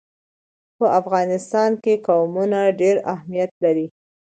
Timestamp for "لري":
3.63-3.87